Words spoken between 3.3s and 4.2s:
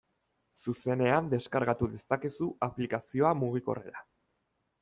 mugikorrera.